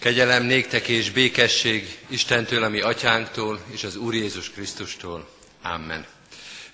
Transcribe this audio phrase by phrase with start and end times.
[0.00, 5.28] Kegyelem néktek és békesség Istentől, ami atyánktól és az Úr Jézus Krisztustól.
[5.62, 6.06] Amen.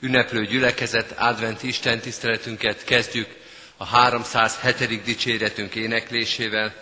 [0.01, 3.29] Ünneplő gyülekezet, adventi Isten tiszteletünket kezdjük
[3.77, 5.03] a 307.
[5.03, 6.75] dicséretünk éneklésével.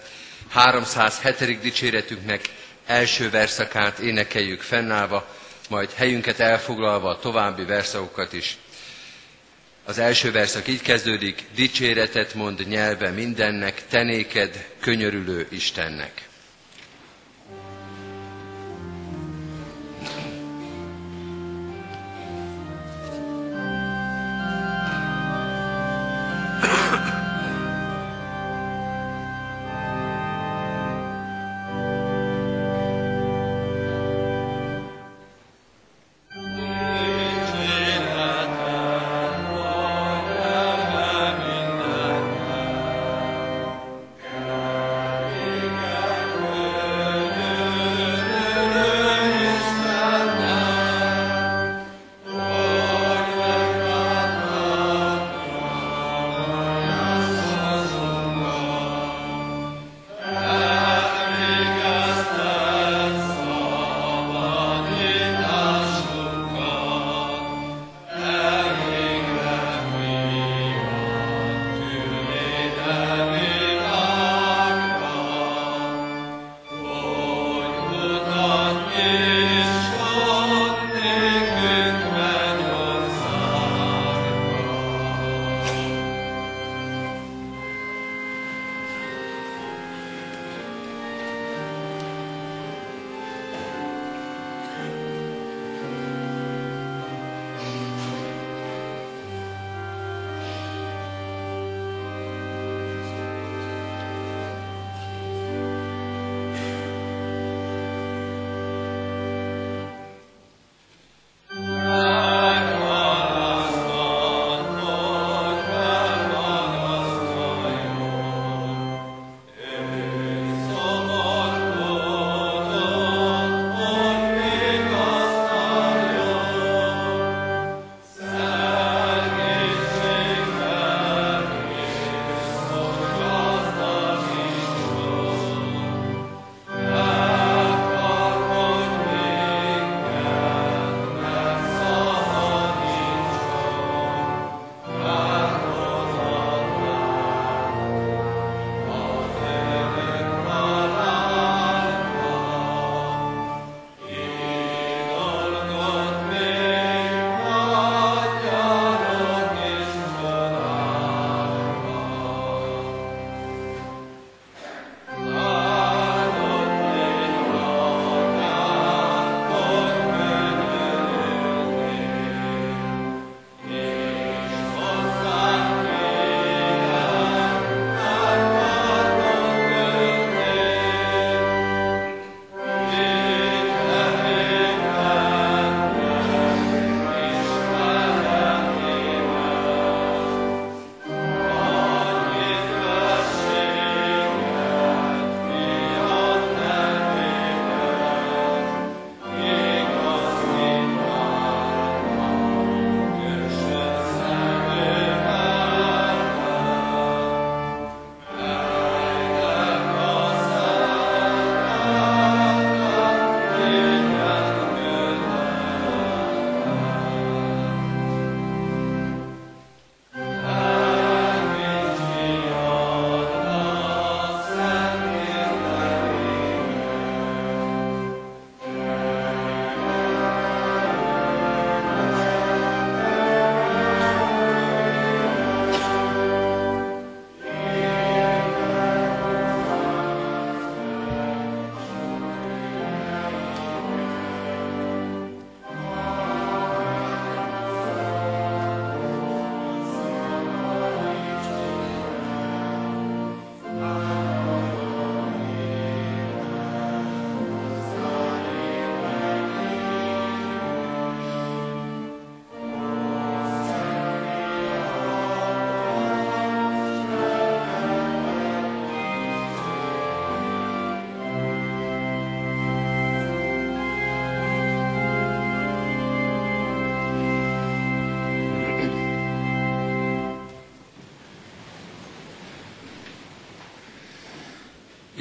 [0.48, 1.60] 307.
[1.60, 2.48] dicséretünknek
[2.86, 5.36] első verszakát énekeljük fennállva,
[5.68, 8.56] majd helyünket elfoglalva a további verszakokat is.
[9.84, 16.32] Az első verszak így kezdődik, dicséretet mond nyelve mindennek, tenéked, könyörülő Istennek.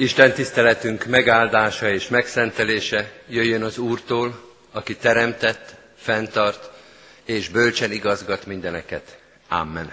[0.04, 4.40] Isten tiszteletünk megáldása és megszentelése jöjjön az Úrtól,
[4.72, 6.70] aki teremtett, fenntart
[7.24, 9.18] és bölcsen igazgat mindeneket.
[9.48, 9.92] Amen.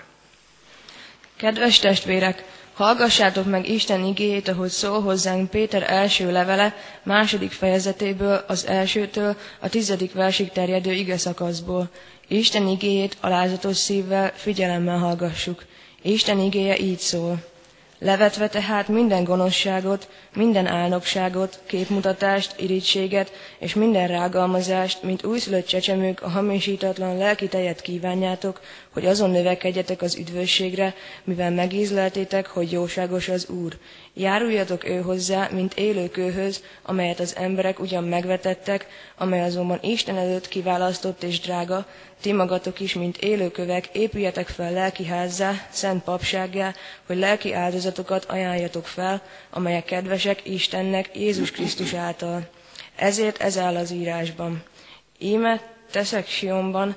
[1.38, 2.44] Kedves testvérek,
[2.74, 9.70] hallgassátok meg Isten igéjét, ahogy szól hozzánk Péter első levele, második fejezetéből, az elsőtől a
[9.70, 11.90] tizedik versig terjedő ige szakaszból.
[12.28, 15.64] Isten igéjét alázatos szívvel, figyelemmel hallgassuk.
[16.02, 17.50] Isten igéje így szól.
[18.04, 26.30] Levetve tehát minden gonoszságot, minden álnokságot, képmutatást, irítséget és minden rágalmazást, mint újszülött csecsemők a
[26.30, 28.60] hamisítatlan lelki tejet kívánjátok,
[28.94, 30.94] hogy azon növekedjetek az üdvösségre,
[31.24, 33.78] mivel megízleltétek, hogy jóságos az Úr.
[34.14, 41.24] Járuljatok ő hozzá, mint élőkőhöz, amelyet az emberek ugyan megvetettek, amely azonban Isten előtt kiválasztott
[41.24, 41.86] és drága,
[42.22, 46.74] ti magatok is, mint élőkövek, épüljetek fel lelki házzá, szent papsággá,
[47.08, 52.50] hogy lelki áldozatokat ajánljatok fel, amelyek kedvesek Istennek Jézus Krisztus által.
[52.96, 54.64] Ezért ez áll az írásban.
[55.20, 55.62] Íme
[55.92, 56.96] teszek Sionban,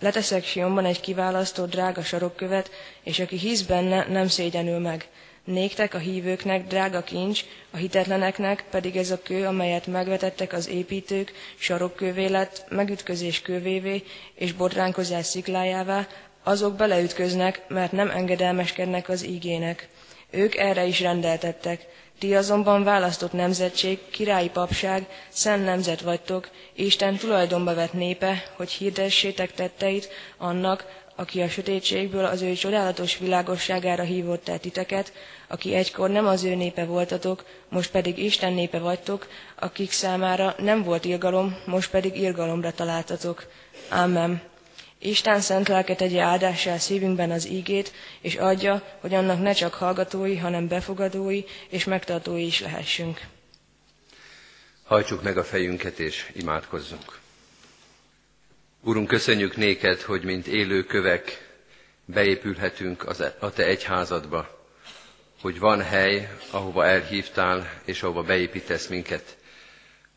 [0.00, 2.70] leteszek Sionban egy kiválasztott drága sarokkövet,
[3.02, 5.08] és aki hisz benne, nem szégyenül meg.
[5.44, 11.32] Néktek a hívőknek drága kincs, a hitetleneknek pedig ez a kő, amelyet megvetettek az építők,
[11.58, 14.02] sarokkővé lett, megütközés kővévé
[14.34, 16.06] és botránkozás sziklájává,
[16.42, 19.88] azok beleütköznek, mert nem engedelmeskednek az ígének.
[20.30, 21.86] Ők erre is rendeltettek.
[22.18, 29.52] Ti azonban választott nemzetség, királyi papság, szent nemzet vagytok, Isten tulajdonba vett népe, hogy hirdessétek
[29.52, 30.08] tetteit
[30.38, 30.84] annak,
[31.16, 35.12] aki a sötétségből az ő csodálatos világosságára hívott el titeket,
[35.48, 39.26] aki egykor nem az ő népe voltatok, most pedig Isten népe vagytok,
[39.58, 43.46] akik számára nem volt irgalom, most pedig irgalomra találtatok.
[43.90, 44.42] Amen.
[44.98, 50.36] Isten szent lelket tegye áldássá szívünkben az ígét, és adja, hogy annak ne csak hallgatói,
[50.36, 53.20] hanem befogadói és megtartói is lehessünk.
[54.84, 57.18] Hajtsuk meg a fejünket és imádkozzunk.
[58.82, 61.48] Úrunk, köszönjük néked, hogy mint élő kövek
[62.04, 64.68] beépülhetünk az, e- a te egyházadba,
[65.40, 69.36] hogy van hely, ahova elhívtál, és ahova beépítesz minket,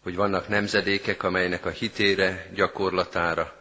[0.03, 3.58] hogy vannak nemzedékek, amelynek a hitére, gyakorlatára,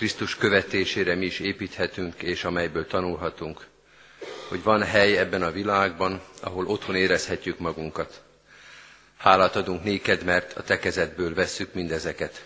[0.00, 3.66] Krisztus követésére mi is építhetünk, és amelyből tanulhatunk,
[4.48, 8.22] hogy van hely ebben a világban, ahol otthon érezhetjük magunkat.
[9.16, 12.44] Hálát adunk néked, mert a te kezedből vesszük mindezeket.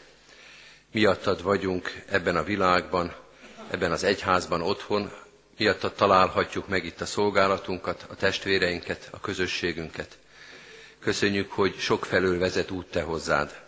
[0.92, 3.14] Miattad vagyunk ebben a világban,
[3.70, 5.10] ebben az egyházban otthon,
[5.58, 10.18] miattad találhatjuk meg itt a szolgálatunkat, a testvéreinket, a közösségünket.
[11.00, 13.63] Köszönjük, hogy sok felől vezet út te hozzád.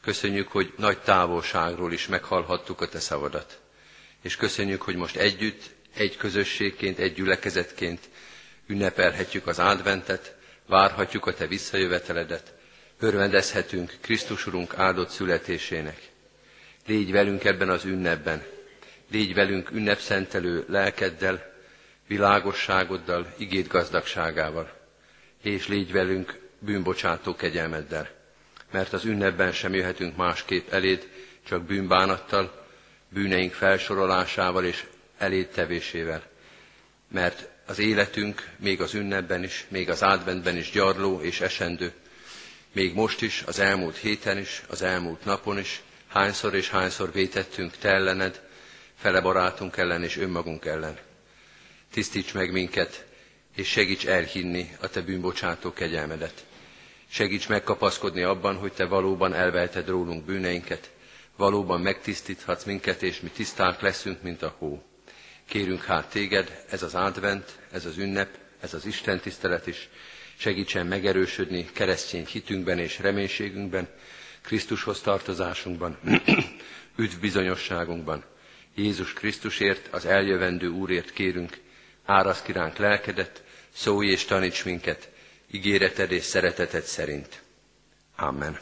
[0.00, 3.60] Köszönjük, hogy nagy távolságról is meghallhattuk a te szavadat.
[4.22, 8.08] És köszönjük, hogy most együtt, egy közösségként, egy gyülekezetként
[8.66, 10.36] ünnepelhetjük az adventet,
[10.66, 12.54] várhatjuk a te visszajöveteledet,
[12.98, 16.00] örvendezhetünk Krisztus Urunk áldott születésének.
[16.86, 18.44] Légy velünk ebben az ünnepben,
[19.10, 21.52] légy velünk ünnepszentelő lelkeddel,
[22.06, 24.72] világosságoddal, igét gazdagságával,
[25.42, 28.17] és légy velünk bűnbocsátó kegyelmeddel,
[28.72, 31.08] mert az ünnepben sem jöhetünk másképp eléd,
[31.46, 32.66] csak bűnbánattal,
[33.08, 34.84] bűneink felsorolásával és
[35.18, 36.22] elédtevésével,
[37.12, 41.92] mert az életünk még az ünnepben is, még az adventben is gyarló és esendő,
[42.72, 47.76] még most is, az elmúlt héten is, az elmúlt napon is, hányszor és hányszor vétettünk
[47.76, 48.42] te ellened,
[48.98, 50.98] fele barátunk ellen és önmagunk ellen.
[51.92, 53.06] Tisztíts meg minket,
[53.56, 56.44] és segíts elhinni a te bűnbocsátó kegyelmedet.
[57.10, 60.90] Segíts megkapaszkodni abban, hogy te valóban elvelted rólunk bűneinket,
[61.36, 64.82] valóban megtisztíthatsz minket, és mi tiszták leszünk, mint a hó.
[65.44, 68.28] Kérünk hát téged, ez az advent, ez az ünnep,
[68.60, 69.88] ez az Isten tisztelet is,
[70.36, 73.88] segítsen megerősödni keresztény hitünkben és reménységünkben,
[74.42, 75.98] Krisztushoz tartozásunkban,
[76.96, 78.24] üdv bizonyosságunkban.
[78.74, 81.58] Jézus Krisztusért, az eljövendő Úrért kérünk,
[82.04, 83.42] árasz kiránk lelkedet,
[83.74, 85.10] szólj és taníts minket,
[85.50, 87.42] ígéreted és szereteted szerint.
[88.16, 88.58] Amen.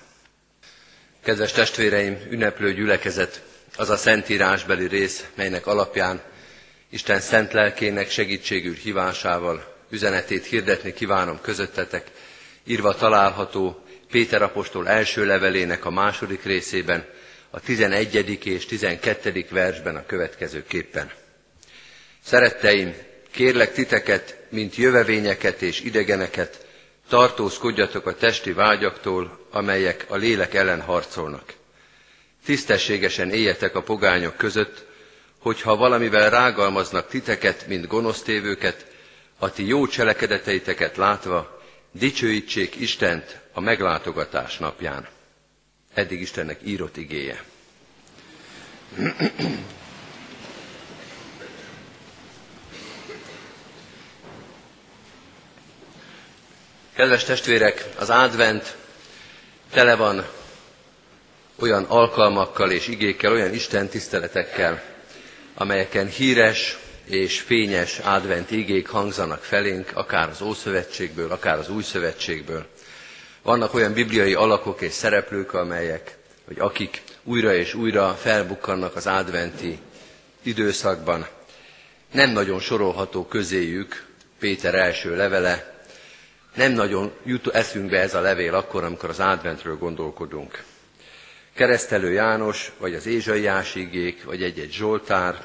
[1.22, 3.42] Kedves testvéreim, ünneplő gyülekezet,
[3.76, 6.22] az a szentírásbeli rész, melynek alapján
[6.88, 12.10] Isten szent lelkének segítségül hívásával üzenetét hirdetni kívánom közöttetek,
[12.64, 17.04] írva található Péter apostol első levelének a második részében,
[17.50, 18.46] a 11.
[18.46, 19.46] és 12.
[19.50, 21.10] versben a következőképpen.
[22.24, 22.94] Szeretteim,
[23.30, 26.65] kérlek titeket, mint jövevényeket és idegeneket,
[27.08, 31.52] tartózkodjatok a testi vágyaktól, amelyek a lélek ellen harcolnak.
[32.44, 34.84] Tisztességesen éljetek a pogányok között,
[35.38, 38.86] hogyha valamivel rágalmaznak titeket, mint gonosztévőket,
[39.38, 41.60] a ti jó cselekedeteiteket látva,
[41.90, 45.06] Dicsőítsék Istent a meglátogatás napján.
[45.94, 47.42] Eddig Istennek írott igéje.
[56.96, 58.76] Kedves testvérek, az advent
[59.70, 60.26] tele van
[61.58, 64.82] olyan alkalmakkal és igékkel, olyan Isten tiszteletekkel,
[65.54, 72.66] amelyeken híres és fényes advent igék hangzanak felénk, akár az Ószövetségből, akár az Új Szövetségből.
[73.42, 79.78] Vannak olyan bibliai alakok és szereplők, amelyek, vagy akik újra és újra felbukkannak az adventi
[80.42, 81.26] időszakban.
[82.12, 84.06] Nem nagyon sorolható közéjük
[84.38, 85.75] Péter első levele,
[86.56, 90.64] nem nagyon jut eszünkbe ez a levél akkor, amikor az adventről gondolkodunk.
[91.54, 95.44] Keresztelő János, vagy az Ézsaiás igék, vagy egy-egy Zsoltár,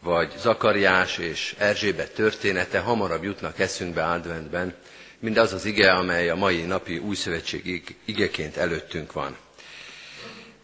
[0.00, 4.74] vagy Zakariás és Erzsébet története hamarabb jutnak eszünkbe adventben,
[5.18, 9.36] mint az az ige, amely a mai napi újszövetség igeként előttünk van.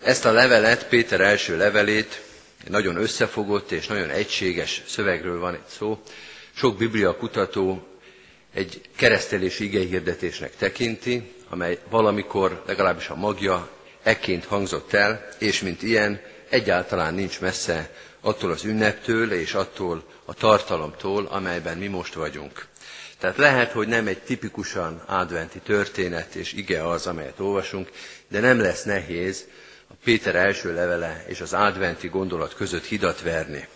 [0.03, 2.23] Ezt a levelet, Péter első levelét,
[2.69, 6.03] nagyon összefogott és nagyon egységes szövegről van itt szó.
[6.55, 7.94] Sok biblia kutató
[8.55, 13.69] egy keresztelési igehirdetésnek tekinti, amely valamikor legalábbis a magja
[14.03, 20.35] ekként hangzott el, és mint ilyen egyáltalán nincs messze attól az ünneptől és attól a
[20.35, 22.67] tartalomtól, amelyben mi most vagyunk.
[23.19, 27.91] Tehát lehet, hogy nem egy tipikusan adventi történet és ige az, amelyet olvasunk,
[28.29, 29.45] de nem lesz nehéz
[29.89, 33.67] a Péter első levele és az adventi gondolat között hidat verni.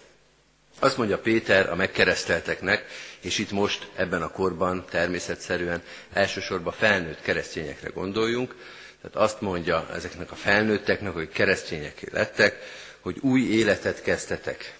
[0.78, 2.84] Azt mondja Péter a megkeresztelteknek,
[3.20, 5.82] és itt most ebben a korban természetszerűen
[6.12, 8.54] elsősorban felnőtt keresztényekre gondoljunk,
[9.02, 12.56] tehát azt mondja ezeknek a felnőtteknek, hogy keresztények lettek,
[13.00, 14.76] hogy új életet kezdtetek.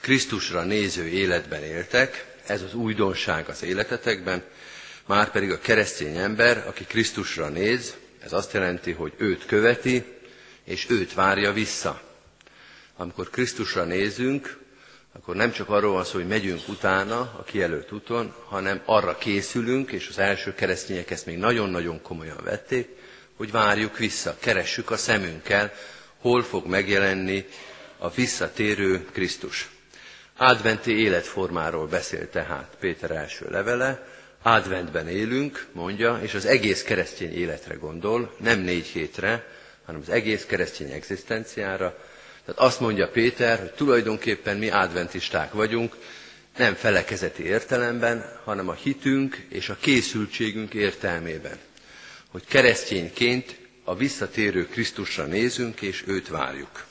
[0.00, 4.42] Krisztusra néző életben éltek, ez az újdonság az életetekben,
[5.06, 10.04] már pedig a keresztény ember, aki Krisztusra néz, ez azt jelenti, hogy őt követi,
[10.64, 12.02] és őt várja vissza.
[12.96, 14.57] Amikor Krisztusra nézünk,
[15.20, 19.90] akkor nem csak arról van szó, hogy megyünk utána a kijelölt úton, hanem arra készülünk,
[19.90, 22.88] és az első keresztények ezt még nagyon-nagyon komolyan vették,
[23.36, 25.72] hogy várjuk vissza, keressük a szemünkkel,
[26.20, 27.46] hol fog megjelenni
[27.98, 29.68] a visszatérő Krisztus.
[30.36, 34.06] Adventi életformáról beszél tehát Péter első levele,
[34.42, 39.46] adventben élünk, mondja, és az egész keresztény életre gondol, nem négy hétre,
[39.84, 41.96] hanem az egész keresztény egzisztenciára,
[42.48, 45.96] tehát azt mondja Péter, hogy tulajdonképpen mi adventisták vagyunk,
[46.56, 51.58] nem felekezeti értelemben, hanem a hitünk és a készültségünk értelmében.
[52.30, 56.84] Hogy keresztényként a visszatérő Krisztusra nézünk, és őt várjuk.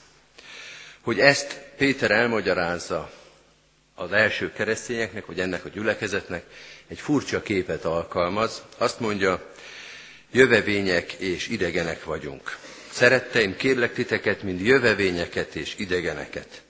[1.01, 3.11] Hogy ezt Péter elmagyarázza
[3.95, 6.43] az első keresztényeknek, hogy ennek a gyülekezetnek,
[6.87, 8.61] egy furcsa képet alkalmaz.
[8.77, 9.51] Azt mondja,
[10.31, 12.57] jövevények és idegenek vagyunk.
[12.97, 16.61] Szeretteim, kérlek titeket, mind jövevényeket és idegeneket.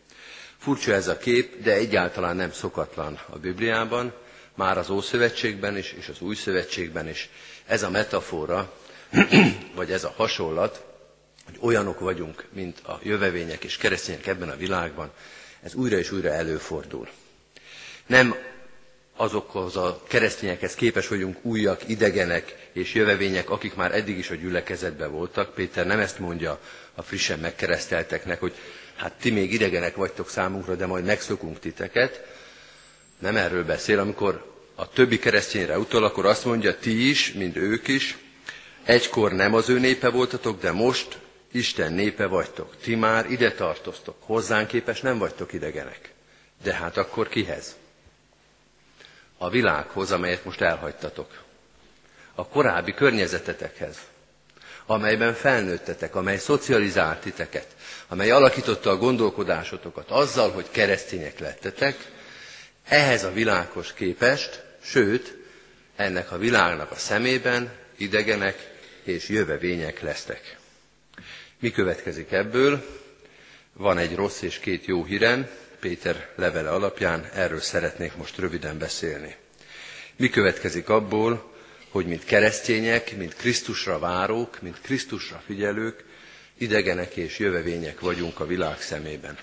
[0.57, 4.13] Furcsa ez a kép, de egyáltalán nem szokatlan a Bibliában,
[4.55, 7.29] már az Ószövetségben is, és az Új Szövetségben is.
[7.65, 8.73] Ez a metafora,
[9.75, 10.83] vagy ez a hasonlat,
[11.45, 15.11] hogy olyanok vagyunk, mint a jövevények és keresztények ebben a világban,
[15.63, 17.09] ez újra és újra előfordul.
[18.07, 18.35] Nem
[19.17, 25.11] azokhoz a keresztényekhez képes vagyunk újak, idegenek és jövevények, akik már eddig is a gyülekezetben
[25.11, 25.53] voltak.
[25.53, 26.59] Péter nem ezt mondja
[26.95, 28.53] a frissen megkeresztelteknek, hogy
[28.95, 32.25] hát ti még idegenek vagytok számunkra, de majd megszokunk titeket.
[33.19, 37.87] Nem erről beszél, amikor a többi keresztényre utal, akkor azt mondja, ti is, mint ők
[37.87, 38.17] is,
[38.83, 41.17] egykor nem az ő népe voltatok, de most
[41.51, 42.75] Isten népe vagytok.
[42.81, 46.13] Ti már ide tartoztok, hozzánk képes nem vagytok idegenek.
[46.63, 47.75] De hát akkor kihez?
[49.37, 51.43] A világhoz, amelyet most elhagytatok.
[52.35, 53.97] A korábbi környezetetekhez,
[54.85, 57.67] amelyben felnőttetek, amely szocializált titeket,
[58.07, 62.11] amely alakította a gondolkodásotokat azzal, hogy keresztények lettetek,
[62.83, 65.35] ehhez a világhoz képest, sőt,
[65.95, 70.57] ennek a világnak a szemében idegenek és jövevények lesztek.
[71.59, 72.85] Mi következik ebből?
[73.73, 75.47] Van egy rossz és két jó hírem,
[75.79, 79.35] Péter levele alapján erről szeretnék most röviden beszélni.
[80.15, 81.53] Mi következik abból,
[81.89, 86.03] hogy mint keresztények, mint Krisztusra várók, mint Krisztusra figyelők,
[86.57, 89.37] idegenek és jövevények vagyunk a világ szemében.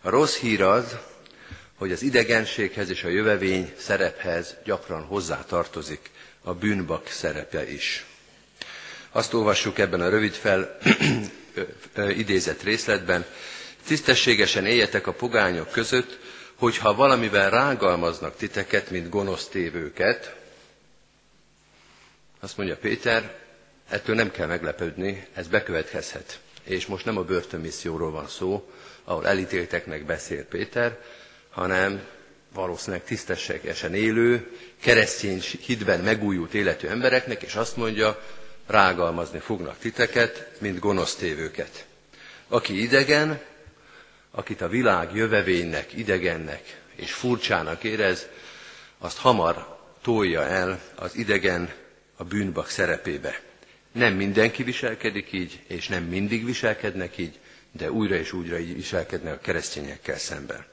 [0.00, 0.96] A rossz hír az,
[1.74, 6.10] hogy az idegenséghez és a jövevény szerephez gyakran hozzátartozik
[6.42, 8.04] a bűnbak szerepe is.
[9.10, 10.78] Azt olvassuk ebben a rövid fel
[12.22, 13.24] idézett részletben,
[13.86, 16.18] Tisztességesen éljetek a pogányok között,
[16.54, 20.34] hogyha valamivel rágalmaznak titeket, mint gonosz tévőket,
[22.40, 23.34] Azt mondja Péter,
[23.88, 26.40] ettől nem kell meglepődni, ez bekövetkezhet.
[26.62, 28.70] És most nem a börtönmisszióról van szó,
[29.04, 30.98] ahol elítélteknek beszél Péter,
[31.50, 32.02] hanem
[32.54, 34.50] valószínűleg tisztességesen élő,
[34.80, 38.22] keresztény hitben megújult életű embereknek, és azt mondja,
[38.66, 41.86] rágalmazni fognak titeket, mint gonosztévőket.
[42.48, 43.40] Aki idegen,
[44.36, 48.26] akit a világ jövevénynek, idegennek és furcsának érez,
[48.98, 51.72] azt hamar tolja el az idegen
[52.16, 53.40] a bűnbak szerepébe.
[53.92, 57.38] Nem mindenki viselkedik így, és nem mindig viselkednek így,
[57.72, 60.64] de újra és újra így viselkednek a keresztényekkel szemben.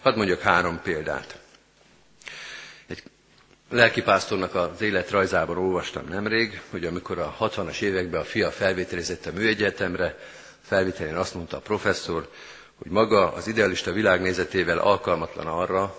[0.00, 1.38] Hadd mondjak három példát.
[2.86, 3.02] Egy
[3.70, 10.18] lelkipásztornak az életrajzában olvastam nemrég, hogy amikor a 60-as években a fia felvételizett a műegyetemre,
[10.62, 12.30] felvételén azt mondta a professzor,
[12.82, 15.96] hogy maga az idealista világnézetével alkalmatlan arra,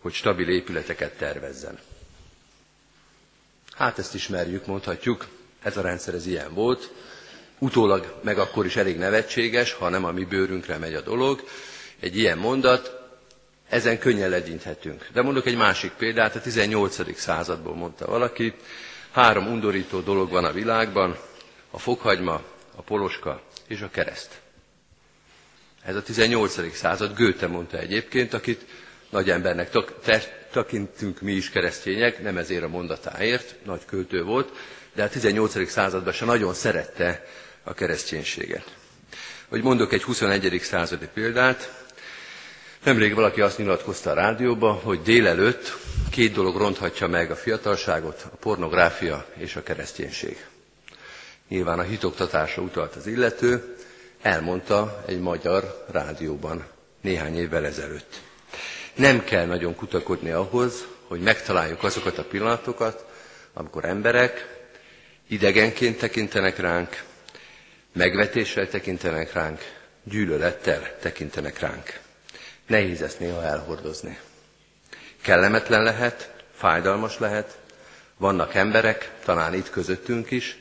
[0.00, 1.78] hogy stabil épületeket tervezzen.
[3.76, 5.26] Hát ezt ismerjük, mondhatjuk,
[5.62, 6.92] ez a rendszer ez ilyen volt,
[7.58, 11.44] utólag meg akkor is elég nevetséges, ha nem a mi bőrünkre megy a dolog.
[12.00, 13.00] Egy ilyen mondat,
[13.68, 15.08] ezen könnyen legyinthetünk.
[15.12, 17.18] De mondok egy másik példát, a 18.
[17.18, 18.54] századból mondta valaki,
[19.10, 21.16] három undorító dolog van a világban,
[21.70, 22.42] a fokhagyma,
[22.76, 24.40] a poloska és a kereszt.
[25.84, 26.74] Ez a 18.
[26.76, 28.64] század, Goethe mondta egyébként, akit
[29.10, 29.70] nagy embernek
[30.52, 34.50] tekintünk mi is keresztények, nem ezért a mondatáért, nagy költő volt,
[34.94, 35.70] de a 18.
[35.70, 37.24] században se nagyon szerette
[37.62, 38.74] a kereszténységet.
[39.48, 40.60] Hogy mondok egy 21.
[40.62, 41.82] századi példát,
[42.84, 45.76] Nemrég valaki azt nyilatkozta a rádióba, hogy délelőtt
[46.10, 50.44] két dolog ronthatja meg a fiatalságot, a pornográfia és a kereszténység.
[51.48, 53.71] Nyilván a hitoktatásra utalt az illető,
[54.22, 56.66] elmondta egy magyar rádióban
[57.00, 58.20] néhány évvel ezelőtt.
[58.94, 63.04] Nem kell nagyon kutakodni ahhoz, hogy megtaláljuk azokat a pillanatokat,
[63.52, 64.60] amikor emberek
[65.28, 67.02] idegenként tekintenek ránk,
[67.92, 69.60] megvetéssel tekintenek ránk,
[70.04, 72.00] gyűlölettel tekintenek ránk.
[72.66, 74.18] Nehéz ezt néha elhordozni.
[75.20, 77.58] Kellemetlen lehet, fájdalmas lehet,
[78.16, 80.56] vannak emberek, talán itt közöttünk is,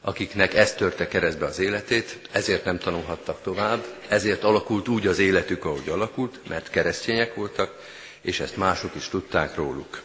[0.00, 5.64] akiknek ez törte keresztbe az életét, ezért nem tanulhattak tovább, ezért alakult úgy az életük,
[5.64, 7.74] ahogy alakult, mert keresztények voltak,
[8.20, 10.02] és ezt mások is tudták róluk.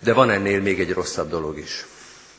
[0.00, 1.86] De van ennél még egy rosszabb dolog is.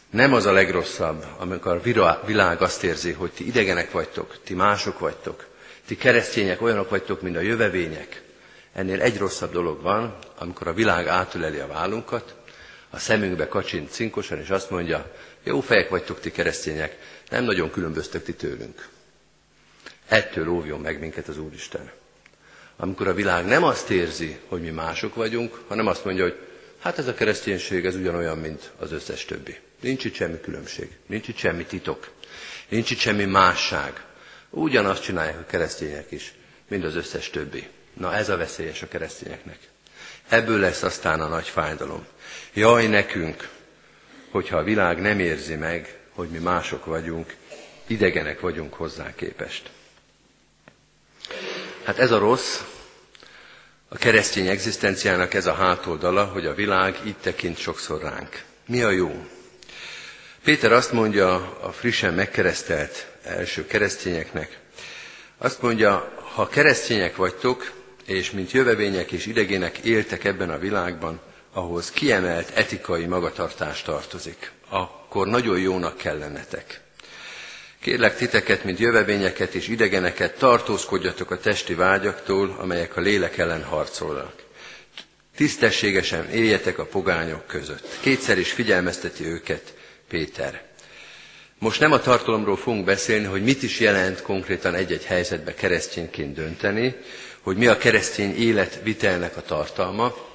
[0.09, 4.99] Nem az a legrosszabb, amikor a világ azt érzi, hogy ti idegenek vagytok, ti mások
[4.99, 5.45] vagytok,
[5.87, 8.21] ti keresztények olyanok vagytok, mint a jövevények.
[8.73, 12.35] Ennél egy rosszabb dolog van, amikor a világ átüleli a vállunkat,
[12.89, 15.11] a szemünkbe kacsint cinkosan, és azt mondja,
[15.47, 16.97] jó fejek vagytok ti keresztények,
[17.29, 18.88] nem nagyon különböztök ti tőlünk.
[20.07, 21.91] Ettől óvjon meg minket az Úristen.
[22.77, 26.38] Amikor a világ nem azt érzi, hogy mi mások vagyunk, hanem azt mondja, hogy
[26.79, 29.57] hát ez a kereszténység, ez ugyanolyan, mint az összes többi.
[29.81, 32.12] Nincs itt semmi különbség, nincs itt semmi titok,
[32.69, 34.03] nincs itt semmi másság.
[34.49, 36.33] Ugyanazt csinálják a keresztények is,
[36.67, 37.67] mint az összes többi.
[37.93, 39.57] Na ez a veszélyes a keresztényeknek.
[40.27, 42.05] Ebből lesz aztán a nagy fájdalom.
[42.53, 43.49] Jaj nekünk,
[44.38, 47.36] hogyha a világ nem érzi meg, hogy mi mások vagyunk,
[47.88, 49.69] idegenek vagyunk hozzá képest.
[51.84, 52.62] Hát ez a rossz,
[53.88, 58.43] a keresztény egzisztenciának ez a hátoldala, hogy a világ így tekint sokszor ránk.
[58.65, 59.26] Mi a jó?
[60.43, 64.60] Péter azt mondja a frissen megkeresztelt első keresztényeknek,
[65.38, 67.71] azt mondja, ha keresztények vagytok,
[68.06, 71.19] és mint jövevények és idegének éltek ebben a világban,
[71.57, 76.81] ahhoz kiemelt etikai magatartás tartozik, akkor nagyon jónak kell lennetek.
[77.79, 84.33] Kérlek titeket, mint jövevényeket és idegeneket, tartózkodjatok a testi vágyaktól, amelyek a lélek ellen harcolnak.
[85.35, 87.97] Tisztességesen éljetek a pogányok között.
[88.01, 89.73] Kétszer is figyelmezteti őket
[90.09, 90.63] Péter.
[91.59, 96.95] Most nem a tartalomról fogunk beszélni, hogy mit is jelent konkrétan egy-egy helyzetbe keresztényként dönteni,
[97.41, 100.26] hogy mi a keresztény életvitelnek a tartalma.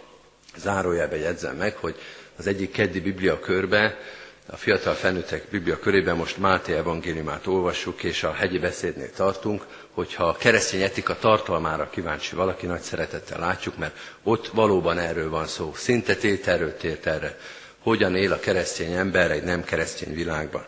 [0.57, 1.95] Zárójelbe jegyzem meg, hogy
[2.37, 3.99] az egyik keddi biblia körbe,
[4.47, 10.25] a fiatal felnőttek biblia körében most Máté evangéliumát olvassuk, és a hegyi beszédnél tartunk, hogyha
[10.29, 15.73] a keresztény etika tartalmára kíváncsi valaki, nagy szeretettel látjuk, mert ott valóban erről van szó.
[15.77, 17.38] Szinte tételről tért erre,
[17.79, 20.67] hogyan él a keresztény ember egy nem keresztény világban.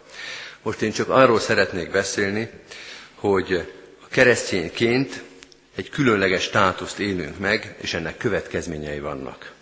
[0.63, 2.51] Most én csak arról szeretnék beszélni,
[3.15, 3.53] hogy
[4.05, 5.23] a keresztényként
[5.77, 9.53] egy különleges státuszt élünk meg, és ennek következményei vannak.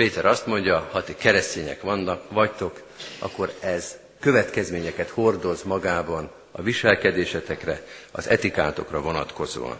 [0.00, 2.82] Péter azt mondja, ha ti keresztények vannak, vagytok,
[3.18, 9.78] akkor ez következményeket hordoz magában a viselkedésetekre, az etikátokra vonatkozóan.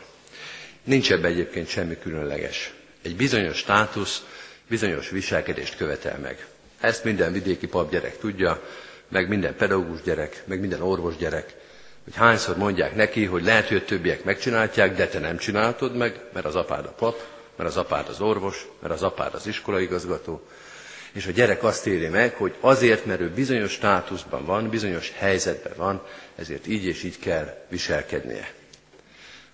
[0.84, 2.72] Nincs ebben egyébként semmi különleges.
[3.02, 4.22] Egy bizonyos státusz
[4.68, 6.46] bizonyos viselkedést követel meg.
[6.80, 8.62] Ezt minden vidéki pap gyerek tudja,
[9.08, 11.54] meg minden pedagógus gyerek, meg minden orvos gyerek,
[12.04, 16.46] hogy hányszor mondják neki, hogy lehet, hogy többiek megcsinálják, de te nem csináltod meg, mert
[16.46, 17.20] az apád a pap,
[17.60, 20.42] mert az apád az orvos, mert az apád az iskolaigazgató.
[21.12, 25.72] És a gyerek azt éli meg, hogy azért, mert ő bizonyos státuszban van, bizonyos helyzetben
[25.76, 26.02] van,
[26.36, 28.52] ezért így és így kell viselkednie.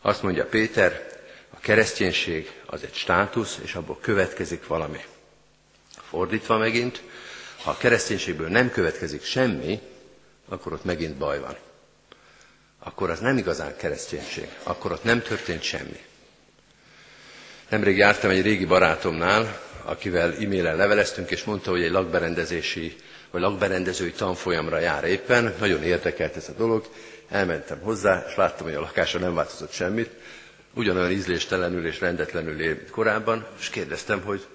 [0.01, 1.07] Azt mondja Péter,
[1.51, 5.01] a kereszténység az egy státusz, és abból következik valami.
[6.09, 7.03] Fordítva megint,
[7.63, 9.81] ha a kereszténységből nem következik semmi,
[10.49, 11.57] akkor ott megint baj van.
[12.79, 16.06] Akkor az nem igazán kereszténység, akkor ott nem történt semmi.
[17.69, 22.97] Nemrég jártam egy régi barátomnál, akivel e-mailen leveleztünk, és mondta, hogy egy lakberendezési
[23.31, 25.55] vagy lakberendezői tanfolyamra jár éppen.
[25.59, 26.87] Nagyon érdekelt ez a dolog.
[27.29, 30.11] Elmentem hozzá, és láttam, hogy a lakása nem változott semmit.
[30.75, 34.47] Ugyanolyan ízléstelenül és rendetlenül él korábban, és kérdeztem, hogy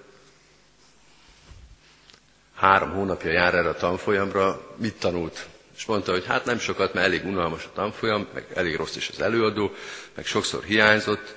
[2.54, 5.46] három hónapja jár erre a tanfolyamra, mit tanult?
[5.76, 9.08] És mondta, hogy hát nem sokat, mert elég unalmas a tanfolyam, meg elég rossz is
[9.08, 9.72] az előadó,
[10.14, 11.34] meg sokszor hiányzott.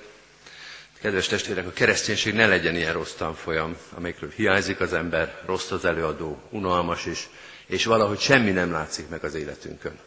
[1.00, 5.84] Kedves testvérek, a kereszténység ne legyen ilyen rossz tanfolyam, amelyikről hiányzik az ember, rossz az
[5.84, 7.28] előadó, unalmas is,
[7.66, 9.98] és valahogy semmi nem látszik meg az életünkön.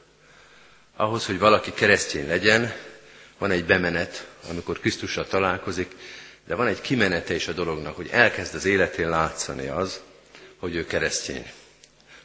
[0.96, 2.74] Ahhoz, hogy valaki keresztény legyen,
[3.38, 5.96] van egy bemenet, amikor Krisztussal találkozik,
[6.48, 10.02] de van egy kimenete is a dolognak, hogy elkezd az életén látszani az,
[10.58, 11.52] hogy ő keresztény.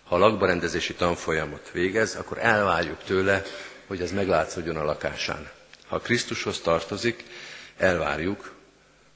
[0.04, 3.42] Ha a lakbarendezési tanfolyamot végez, akkor elvárjuk tőle,
[3.86, 5.50] hogy ez meglátszódjon a lakásán.
[5.86, 7.24] Ha Krisztushoz tartozik,
[7.76, 8.52] elvárjuk,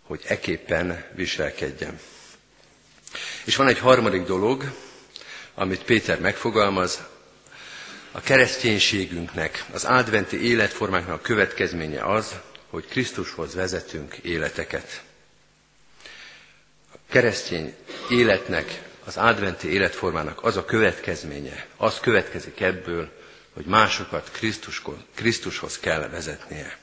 [0.02, 1.98] hogy eképpen viselkedjen.
[3.44, 4.72] És van egy harmadik dolog,
[5.54, 7.02] amit Péter megfogalmaz,
[8.12, 12.34] a kereszténységünknek, az adventi életformáknak a következménye az,
[12.70, 15.02] hogy Krisztushoz vezetünk életeket.
[16.94, 17.74] A keresztény
[18.10, 23.10] életnek az adventi életformának az a következménye, az következik ebből,
[23.52, 24.30] hogy másokat
[25.14, 26.78] Krisztushoz, kell vezetnie.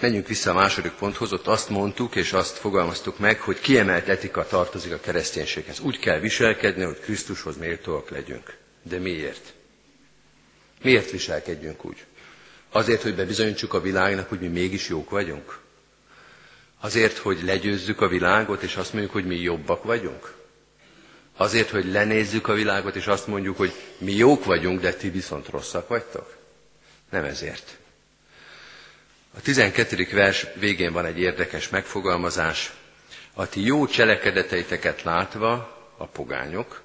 [0.00, 4.46] Menjünk vissza a második ponthoz, ott azt mondtuk és azt fogalmaztuk meg, hogy kiemelt etika
[4.46, 5.80] tartozik a kereszténységhez.
[5.80, 8.56] Úgy kell viselkedni, hogy Krisztushoz méltóak legyünk.
[8.82, 9.52] De miért?
[10.82, 12.04] Miért viselkedjünk úgy?
[12.70, 15.58] Azért, hogy bebizonyítsuk a világnak, hogy mi mégis jók vagyunk?
[16.80, 20.34] Azért, hogy legyőzzük a világot, és azt mondjuk, hogy mi jobbak vagyunk?
[21.36, 25.48] Azért, hogy lenézzük a világot, és azt mondjuk, hogy mi jók vagyunk, de ti viszont
[25.48, 26.36] rosszak vagytok?
[27.10, 27.78] Nem ezért.
[29.36, 30.08] A 12.
[30.12, 32.72] vers végén van egy érdekes megfogalmazás.
[33.34, 36.82] A ti jó cselekedeteiteket látva, a pogányok,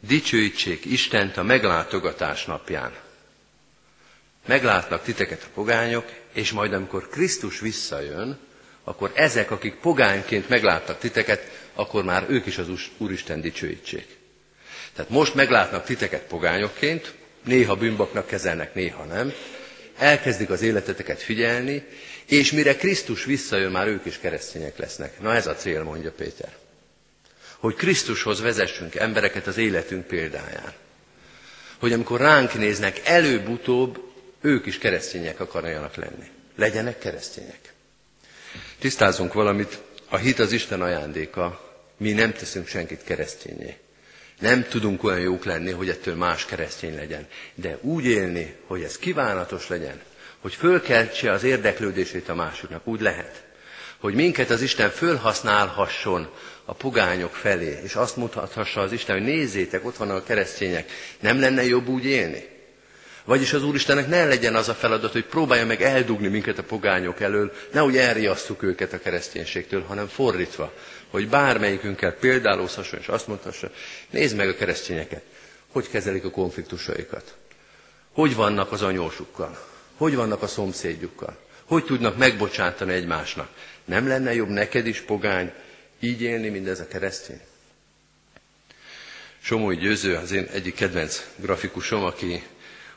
[0.00, 2.92] dicsőítsék Istent a meglátogatás napján.
[4.46, 8.38] Meglátnak titeket a pogányok, és majd amikor Krisztus visszajön,
[8.84, 12.66] akkor ezek, akik pogányként megláttak titeket, akkor már ők is az
[12.98, 14.16] Úristen dicsőítsék.
[14.94, 17.12] Tehát most meglátnak titeket pogányokként,
[17.44, 19.32] néha bűnbaknak kezelnek, néha nem,
[20.02, 21.84] elkezdik az életeteket figyelni,
[22.26, 25.20] és mire Krisztus visszajön, már ők is keresztények lesznek.
[25.20, 26.52] Na ez a cél, mondja Péter.
[27.56, 30.72] Hogy Krisztushoz vezessünk embereket az életünk példáján.
[31.78, 36.30] Hogy amikor ránk néznek, előbb-utóbb ők is keresztények akarjanak lenni.
[36.56, 37.72] Legyenek keresztények.
[38.78, 43.76] Tisztázunk valamit, a hit az Isten ajándéka, mi nem teszünk senkit keresztényé.
[44.40, 47.26] Nem tudunk olyan jók lenni, hogy ettől más keresztény legyen.
[47.54, 50.00] De úgy élni, hogy ez kívánatos legyen,
[50.40, 53.44] hogy fölkeltse az érdeklődését a másiknak, úgy lehet.
[53.98, 56.28] Hogy minket az Isten fölhasználhasson
[56.64, 60.90] a pogányok felé, és azt mutathassa az Isten, hogy nézzétek, ott vannak a keresztények,
[61.20, 62.50] nem lenne jobb úgy élni?
[63.24, 67.20] Vagyis az Úristennek ne legyen az a feladat, hogy próbálja meg eldugni minket a pogányok
[67.20, 70.72] elől, nehogy elriasszuk őket a kereszténységtől, hanem fordítva,
[71.12, 73.70] hogy bármelyikünkkel példálózhasson, és azt mondhassa,
[74.10, 75.22] nézd meg a keresztényeket,
[75.72, 77.36] hogy kezelik a konfliktusaikat,
[78.12, 83.48] hogy vannak az anyósukkal, hogy vannak a szomszédjukkal, hogy tudnak megbocsátani egymásnak.
[83.84, 85.52] Nem lenne jobb neked is, pogány,
[86.00, 87.40] így élni, mint ez a keresztény?
[89.40, 92.42] Somói Győző, az én egyik kedvenc grafikusom, aki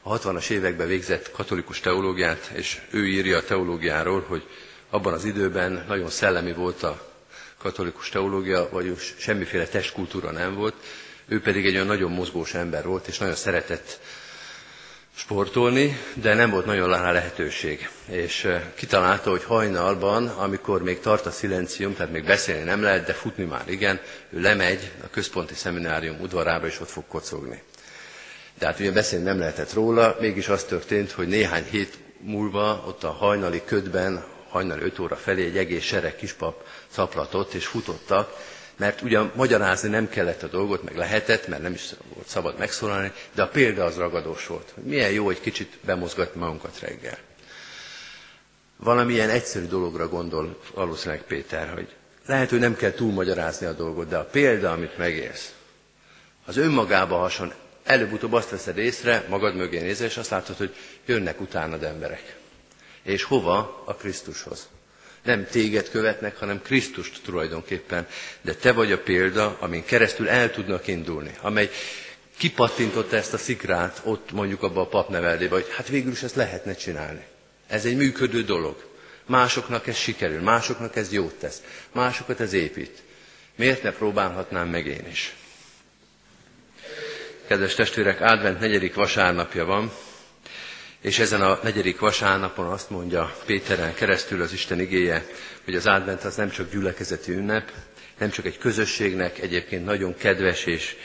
[0.01, 4.43] a 60-as években végzett katolikus teológiát, és ő írja a teológiáról, hogy
[4.89, 7.14] abban az időben nagyon szellemi volt a
[7.65, 10.73] katolikus teológia, vagyis semmiféle testkultúra nem volt,
[11.28, 13.99] ő pedig egy olyan nagyon mozgós ember volt, és nagyon szeretett
[15.15, 17.89] sportolni, de nem volt nagyon rá lehetőség.
[18.10, 23.06] És eh, kitalálta, hogy hajnalban, amikor még tart a szilencium, tehát még beszélni nem lehet,
[23.06, 23.99] de futni már igen,
[24.30, 27.62] ő lemegy a központi szeminárium udvarába, és ott fog kocogni.
[28.60, 33.04] De hát ugye beszélni nem lehetett róla, mégis az történt, hogy néhány hét múlva ott
[33.04, 34.23] a hajnali ködben,
[34.55, 38.35] hajnali 5 óra felé egy egész sereg kispap caplatott és futottak,
[38.75, 43.11] mert ugyan magyarázni nem kellett a dolgot, meg lehetett, mert nem is volt szabad megszólalni,
[43.33, 44.73] de a példa az ragadós volt.
[44.83, 47.17] Milyen jó, hogy kicsit bemozgatni magunkat reggel.
[48.77, 51.87] Valamilyen egyszerű dologra gondol valószínűleg Péter, hogy
[52.25, 55.53] lehet, hogy nem kell túlmagyarázni a dolgot, de a példa, amit megélsz,
[56.45, 61.41] az önmagába hason, előbb-utóbb azt veszed észre, magad mögé nézel, és azt látod, hogy jönnek
[61.41, 62.43] utánad emberek.
[63.05, 63.83] És hova?
[63.85, 64.67] A Krisztushoz.
[65.23, 68.07] Nem téged követnek, hanem Krisztust tulajdonképpen,
[68.41, 71.69] de te vagy a példa, amin keresztül el tudnak indulni, amely
[72.37, 76.75] kipattintotta ezt a szikrát ott mondjuk abba a papneveldébe, hogy hát végül is ezt lehetne
[76.75, 77.23] csinálni.
[77.67, 78.83] Ez egy működő dolog.
[79.25, 83.01] Másoknak ez sikerül, másoknak ez jót tesz, másokat ez épít.
[83.55, 85.35] Miért ne próbálhatnám meg én is?
[87.47, 89.91] Kedves testvérek, advent negyedik vasárnapja van,
[91.05, 95.25] és ezen a negyedik vasárnapon azt mondja Péteren keresztül az Isten igéje,
[95.65, 97.71] hogy az advent az nem csak gyülekezeti ünnep,
[98.17, 100.95] nem csak egy közösségnek egyébként nagyon kedves és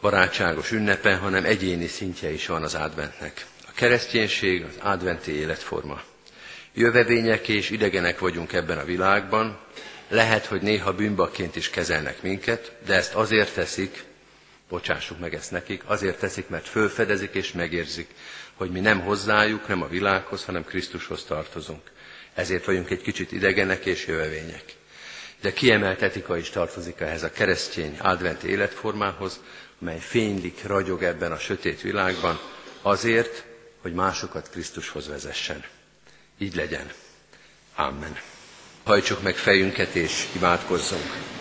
[0.00, 3.46] barátságos ünnepe, hanem egyéni szintje is van az adventnek.
[3.66, 6.02] A kereszténység az adventi életforma.
[6.74, 9.58] Jövevények és idegenek vagyunk ebben a világban,
[10.08, 14.04] lehet, hogy néha bűnbakként is kezelnek minket, de ezt azért teszik,
[14.68, 18.08] bocsássuk meg ezt nekik, azért teszik, mert fölfedezik és megérzik,
[18.58, 21.90] hogy mi nem hozzájuk, nem a világhoz, hanem Krisztushoz tartozunk.
[22.34, 24.64] Ezért vagyunk egy kicsit idegenek és jövevények.
[25.40, 29.40] De kiemelt etika is tartozik ehhez a keresztény adventi életformához,
[29.78, 32.40] mely fénylik, ragyog ebben a sötét világban,
[32.82, 33.44] azért,
[33.82, 35.64] hogy másokat Krisztushoz vezessen.
[36.38, 36.90] Így legyen.
[37.74, 38.16] Amen.
[38.84, 41.37] Hajtsuk meg fejünket és imádkozzunk.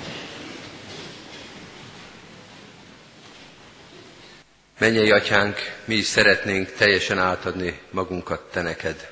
[4.79, 9.11] Mennyei atyánk, mi is szeretnénk teljesen átadni magunkat te neked.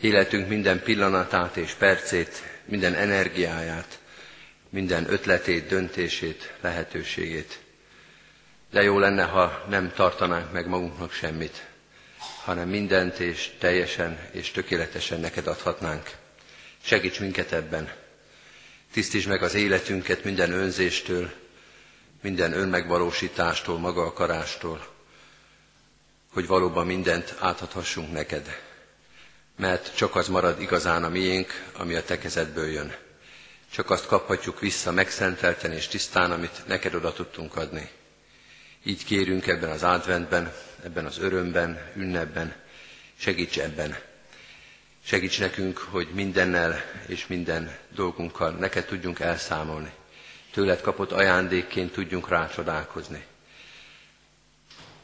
[0.00, 3.98] Életünk minden pillanatát és percét, minden energiáját,
[4.68, 7.58] minden ötletét, döntését, lehetőségét.
[8.70, 11.66] De jó lenne, ha nem tartanánk meg magunknak semmit,
[12.44, 16.10] hanem mindent és teljesen és tökéletesen neked adhatnánk.
[16.82, 17.92] Segíts minket ebben.
[18.92, 21.39] Tisztítsd meg az életünket minden önzéstől,
[22.20, 24.86] minden önmegvalósítástól, maga akarástól,
[26.32, 28.60] hogy valóban mindent átadhassunk neked.
[29.56, 32.94] Mert csak az marad igazán a miénk, ami a te kezedből jön.
[33.70, 37.88] Csak azt kaphatjuk vissza megszentelten és tisztán, amit neked oda tudtunk adni.
[38.84, 40.52] Így kérünk ebben az adventben,
[40.84, 42.54] ebben az örömben, ünnepben,
[43.18, 43.98] segíts ebben.
[45.04, 49.92] Segíts nekünk, hogy mindennel és minden dolgunkkal neked tudjunk elszámolni
[50.52, 53.24] tőled kapott ajándékként tudjunk rácsodálkozni.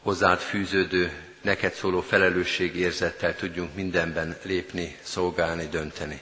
[0.02, 6.20] Hozzád fűződő, neked szóló felelősségérzettel tudjunk mindenben lépni, szolgálni, dönteni.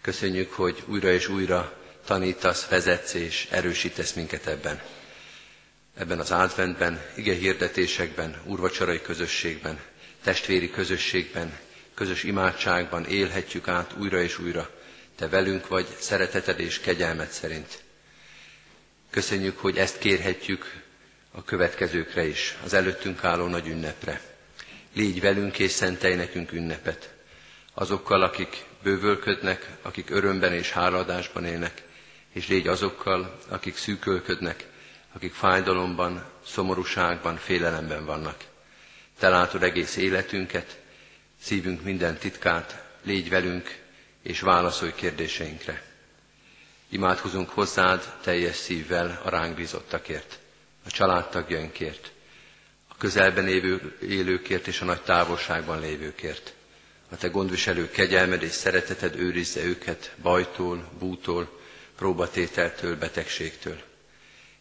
[0.00, 1.72] Köszönjük, hogy újra és újra
[2.06, 4.80] tanítasz, vezetsz és erősítesz minket ebben.
[5.96, 9.80] Ebben az adventben, ige hirdetésekben, úrvacsarai közösségben,
[10.22, 11.58] testvéri közösségben,
[11.94, 14.70] közös imádságban élhetjük át újra és újra.
[15.16, 17.84] Te velünk vagy szereteted és kegyelmet szerint.
[19.10, 20.82] Köszönjük, hogy ezt kérhetjük
[21.32, 24.20] a következőkre is, az előttünk álló nagy ünnepre.
[24.94, 27.14] Légy velünk és szentelj nekünk ünnepet.
[27.74, 31.82] Azokkal, akik bővölködnek, akik örömben és háladásban élnek,
[32.32, 34.66] és légy azokkal, akik szűkölködnek,
[35.12, 38.44] akik fájdalomban, szomorúságban, félelemben vannak.
[39.18, 40.80] Te látod egész életünket,
[41.42, 43.78] szívünk minden titkát, légy velünk,
[44.22, 45.82] és válaszolj kérdéseinkre.
[46.96, 50.38] Imádkozunk hozzád teljes szívvel a ránk bízottakért,
[50.86, 52.10] a családtagjainkért,
[52.88, 56.54] a közelben évő, élőkért és a nagy távolságban lévőkért.
[57.10, 61.60] A te gondviselő kegyelmed és szereteted őrizze őket bajtól, bútól,
[61.96, 63.80] próbatételtől, betegségtől.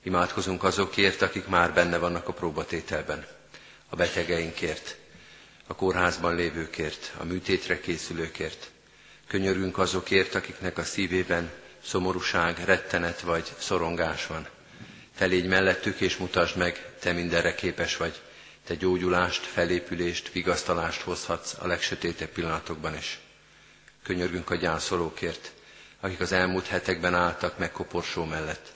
[0.03, 3.25] Imádkozunk azokért, akik már benne vannak a próbatételben,
[3.89, 4.95] a betegeinkért,
[5.67, 8.69] a kórházban lévőkért, a műtétre készülőkért.
[9.27, 11.51] Könyörünk azokért, akiknek a szívében
[11.85, 14.47] szomorúság, rettenet vagy szorongás van.
[15.17, 18.21] Te légy mellettük, és mutasd meg, te mindenre képes vagy.
[18.65, 23.19] Te gyógyulást, felépülést, vigasztalást hozhatsz a legsötétebb pillanatokban is.
[24.03, 25.51] Könyörgünk a gyászolókért,
[25.99, 28.71] akik az elmúlt hetekben álltak meg koporsó mellett.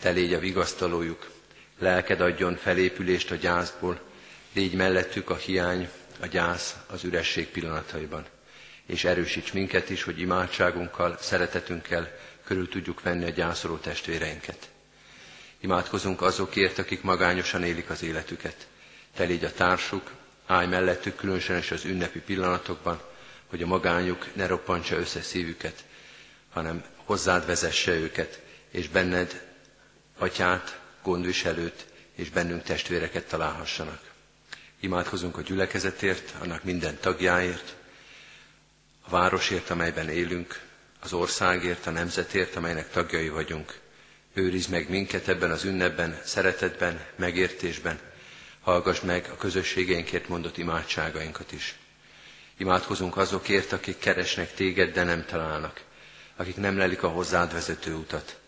[0.00, 1.30] Te légy a vigasztalójuk,
[1.78, 4.00] lelked adjon felépülést a gyászból,
[4.52, 5.88] légy mellettük a hiány,
[6.20, 8.26] a gyász, az üresség pillanataiban.
[8.86, 12.10] És erősíts minket is, hogy imádságunkkal, szeretetünkkel
[12.48, 14.68] körül tudjuk venni a gyászoló testvéreinket.
[15.60, 18.66] Imádkozunk azokért, akik magányosan élik az életüket.
[19.14, 20.10] Te légy a társuk,
[20.46, 23.00] állj mellettük, különösen is az ünnepi pillanatokban,
[23.46, 25.84] hogy a magányuk ne roppantsa össze szívüket,
[26.52, 29.42] hanem hozzád vezesse őket, és benned
[30.18, 34.00] atyát, gondviselőt és bennünk testvéreket találhassanak.
[34.80, 37.74] Imádkozunk a gyülekezetért, annak minden tagjáért,
[39.00, 40.67] a városért, amelyben élünk,
[41.00, 43.78] az országért, a nemzetért, amelynek tagjai vagyunk.
[44.34, 47.98] Őriz meg minket ebben az ünnepben, szeretetben, megértésben.
[48.60, 51.74] Hallgass meg a közösségeinkért mondott imádságainkat is.
[52.56, 55.80] Imádkozunk azokért, akik keresnek téged, de nem találnak,
[56.36, 58.38] akik nem lelik a hozzád vezető utat.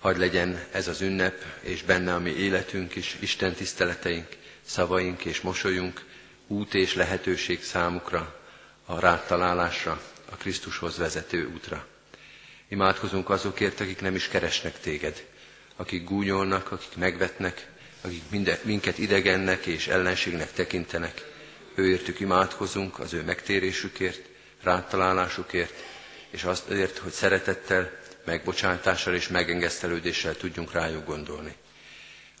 [0.00, 4.28] Hadd legyen ez az ünnep, és benne a mi életünk is, Isten tiszteleteink,
[4.64, 6.04] szavaink és mosolyunk,
[6.46, 8.40] út és lehetőség számukra,
[8.84, 11.86] a rád találásra, a Krisztushoz vezető útra.
[12.72, 15.26] Imádkozunk azokért, akik nem is keresnek téged,
[15.76, 17.66] akik gúnyolnak, akik megvetnek,
[18.00, 21.24] akik minden, minket idegennek és ellenségnek tekintenek.
[21.74, 24.20] Őértük imádkozunk az ő megtérésükért,
[24.62, 25.74] rátalálásukért,
[26.30, 27.90] és azért, hogy szeretettel,
[28.24, 31.54] megbocsátással és megengesztelődéssel tudjunk rájuk gondolni.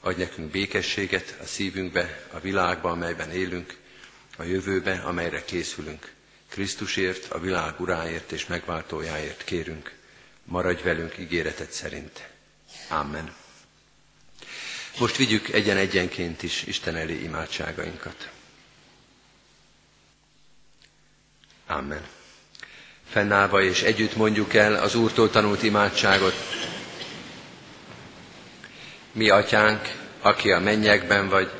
[0.00, 3.76] Adj nekünk békességet a szívünkbe, a világba, amelyben élünk,
[4.36, 6.12] a jövőbe, amelyre készülünk.
[6.48, 10.00] Krisztusért, a világ uráért és megváltójáért kérünk.
[10.44, 12.28] Maradj velünk ígéretet szerint.
[12.88, 13.34] Amen.
[14.98, 18.30] Most vigyük egyen-egyenként is Isten elé imádságainkat.
[21.66, 22.06] Amen.
[23.10, 26.34] Fennállva és együtt mondjuk el az Úrtól tanult imádságot.
[29.12, 29.88] Mi, Atyánk,
[30.20, 31.50] aki a mennyekben vagy,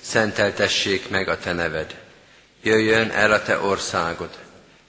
[0.00, 2.00] szenteltessék meg a Te neved.
[2.62, 4.38] Jöjjön el a Te országod,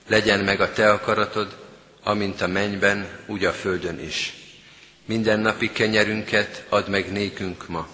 [0.08, 1.59] legyen meg a Te akaratod,
[2.02, 4.34] amint a mennyben, úgy a földön is.
[5.04, 7.88] Minden napi kenyerünket add meg nékünk ma,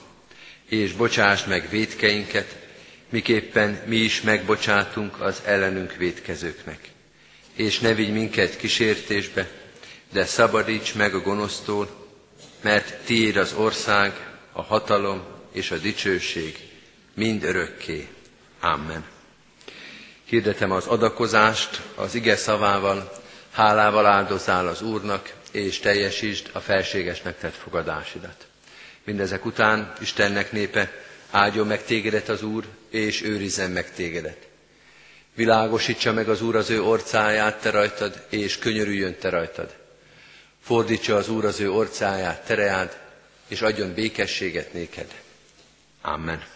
[0.69, 2.57] és bocsáss meg védkeinket,
[3.09, 6.79] miképpen mi is megbocsátunk az ellenünk védkezőknek.
[7.55, 9.49] És ne vigy minket kísértésbe,
[10.13, 12.07] de szabadíts meg a gonosztól,
[12.61, 14.13] mert tiéd az ország,
[14.53, 16.59] a hatalom és a dicsőség
[17.15, 18.09] mind örökké.
[18.61, 19.05] Amen.
[20.25, 23.13] Hirdetem az adakozást az ige szavával,
[23.57, 28.47] hálával áldozál az Úrnak, és teljesítsd a felségesnek tett fogadásidat.
[29.05, 30.93] Mindezek után Istennek népe,
[31.31, 34.49] áldjon meg tégedet az Úr, és őrizzen meg tégedet.
[35.35, 39.75] Világosítsa meg az Úr az ő orcáját te rajtad, és könyörüljön te rajtad.
[40.63, 42.99] Fordítsa az Úr az ő orcáját te reád,
[43.49, 45.15] és adjon békességet néked.
[46.01, 46.56] Amen.